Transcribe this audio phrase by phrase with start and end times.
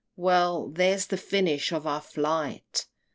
[0.15, 2.87] Well there's the finish of our flight!